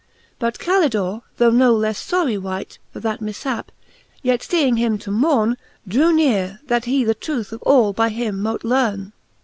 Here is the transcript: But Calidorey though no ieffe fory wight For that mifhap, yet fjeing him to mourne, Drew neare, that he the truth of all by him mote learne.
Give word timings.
But 0.39 0.57
Calidorey 0.57 1.21
though 1.37 1.51
no 1.51 1.75
ieffe 1.75 2.03
fory 2.09 2.35
wight 2.35 2.79
For 2.91 2.99
that 3.01 3.19
mifhap, 3.21 3.65
yet 4.23 4.39
fjeing 4.39 4.79
him 4.79 4.97
to 4.97 5.11
mourne, 5.11 5.57
Drew 5.87 6.11
neare, 6.11 6.59
that 6.65 6.85
he 6.85 7.03
the 7.03 7.13
truth 7.13 7.51
of 7.51 7.61
all 7.61 7.93
by 7.93 8.09
him 8.09 8.41
mote 8.41 8.63
learne. 8.63 9.13